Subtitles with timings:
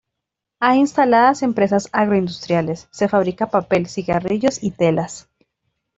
[0.59, 5.29] Hay instaladas empresas agro industriales, se fabrica papel, cigarrillos y telas.